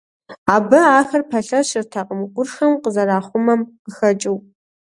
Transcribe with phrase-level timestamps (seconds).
[0.55, 4.37] Абы ахэр пэлъэщыртэкъым къуршхэм къызэрахъумэм къыхэкӀыу.